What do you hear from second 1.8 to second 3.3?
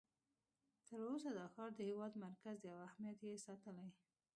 هېواد مرکز دی او اهمیت